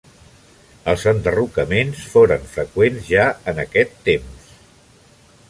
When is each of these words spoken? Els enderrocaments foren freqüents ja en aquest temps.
Els 0.93 1.03
enderrocaments 1.11 2.01
foren 2.15 2.49
freqüents 2.55 3.07
ja 3.11 3.27
en 3.53 3.63
aquest 3.67 3.95
temps. 4.11 4.51